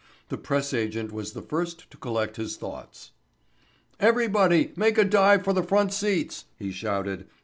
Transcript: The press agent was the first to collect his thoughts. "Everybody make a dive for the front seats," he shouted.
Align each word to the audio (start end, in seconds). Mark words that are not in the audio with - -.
The 0.29 0.37
press 0.39 0.73
agent 0.73 1.11
was 1.11 1.33
the 1.33 1.43
first 1.43 1.87
to 1.91 1.97
collect 1.97 2.37
his 2.37 2.57
thoughts. 2.57 3.11
"Everybody 3.99 4.73
make 4.75 4.97
a 4.97 5.05
dive 5.05 5.43
for 5.43 5.53
the 5.53 5.61
front 5.61 5.93
seats," 5.93 6.45
he 6.57 6.71
shouted. 6.71 7.27